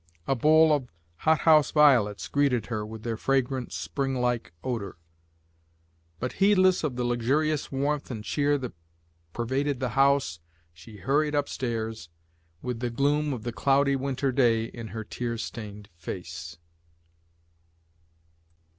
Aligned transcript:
A 0.25 0.33
bowl 0.33 0.73
of 0.73 0.89
hothouse 1.17 1.69
violets 1.69 2.27
greeted 2.27 2.65
her 2.73 2.83
with 2.83 3.03
their 3.03 3.17
fragrant 3.17 3.71
springlike 3.71 4.51
odour; 4.63 4.97
but 6.19 6.33
heedless 6.41 6.83
of 6.83 6.95
the 6.95 7.03
luxurious 7.03 7.71
warmth 7.71 8.09
and 8.09 8.23
cheer 8.23 8.57
that 8.57 8.73
pervaded 9.31 9.79
the 9.79 9.89
house, 9.89 10.39
she 10.73 10.97
hurried 10.97 11.35
up 11.35 11.47
stairs, 11.47 12.09
with 12.63 12.79
the 12.79 12.89
gloom 12.89 13.31
of 13.31 13.43
the 13.43 13.53
cloudy 13.53 13.95
winter 13.95 14.31
day 14.31 14.63
in 14.65 14.87
her 14.87 15.03
tear 15.03 15.37
stained 15.37 15.87
face. 15.93 16.57